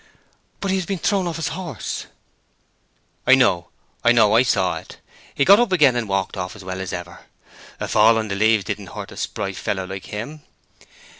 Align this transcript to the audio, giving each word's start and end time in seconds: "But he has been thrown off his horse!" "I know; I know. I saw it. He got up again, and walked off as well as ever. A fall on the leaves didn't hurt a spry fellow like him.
"But 0.61 0.71
he 0.71 0.77
has 0.77 0.87
been 0.87 0.97
thrown 0.97 1.27
off 1.27 1.35
his 1.35 1.49
horse!" 1.49 2.07
"I 3.27 3.35
know; 3.35 3.69
I 4.03 4.11
know. 4.11 4.33
I 4.35 4.41
saw 4.41 4.77
it. 4.79 4.97
He 5.35 5.45
got 5.45 5.59
up 5.59 5.71
again, 5.71 5.95
and 5.95 6.09
walked 6.09 6.35
off 6.35 6.55
as 6.55 6.63
well 6.63 6.81
as 6.81 6.91
ever. 6.91 7.25
A 7.79 7.87
fall 7.87 8.17
on 8.17 8.27
the 8.27 8.33
leaves 8.33 8.63
didn't 8.63 8.87
hurt 8.95 9.11
a 9.11 9.15
spry 9.17 9.53
fellow 9.53 9.85
like 9.85 10.07
him. 10.07 10.41